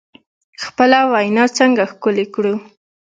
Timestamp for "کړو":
2.33-2.53